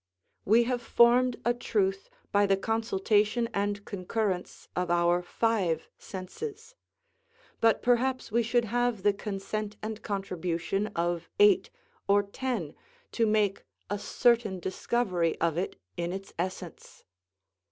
We 0.45 0.63
have 0.63 0.81
formed 0.81 1.39
a 1.45 1.53
truth 1.53 2.09
by 2.31 2.47
the 2.47 2.57
consultation 2.57 3.47
and 3.53 3.85
concurrence 3.85 4.67
of 4.75 4.89
our 4.89 5.21
five 5.21 5.87
senses; 5.99 6.73
but 7.59 7.83
perhaps 7.83 8.31
we 8.31 8.41
should 8.41 8.65
have 8.65 9.03
the 9.03 9.13
consent 9.13 9.77
and 9.79 10.01
contribution 10.01 10.87
of 10.95 11.29
eight 11.39 11.69
or 12.07 12.23
ten 12.23 12.73
to 13.11 13.27
make 13.27 13.63
a 13.91 13.99
certain 13.99 14.59
discovery 14.59 15.39
of 15.39 15.55
it 15.55 15.75
in 15.97 16.11
its 16.11 16.33
essence. 16.39 17.03